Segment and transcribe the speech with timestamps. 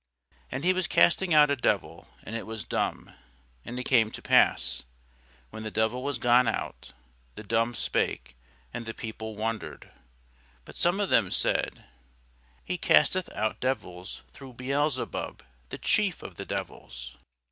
[0.51, 3.11] And he was casting out a devil, and it was dumb.
[3.63, 4.81] And it came to pass,
[5.51, 6.93] when the devil was gone out,
[7.35, 8.35] the dumb spake;
[8.73, 9.91] and the people wondered.
[10.65, 11.83] But some of them said,
[12.65, 17.15] He casteth out devils through Beelzebub the chief of the devils.